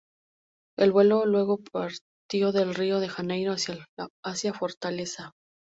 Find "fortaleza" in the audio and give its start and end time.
4.55-5.33